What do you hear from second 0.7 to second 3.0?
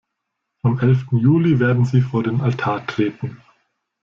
elften Juli werden sie vor den Altar